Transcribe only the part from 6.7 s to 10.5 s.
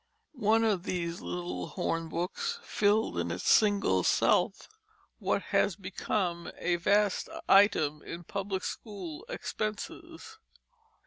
vast item in public school expenses.